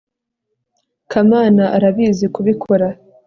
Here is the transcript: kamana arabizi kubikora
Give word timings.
kamana 1.11 1.63
arabizi 1.75 2.25
kubikora 2.35 2.87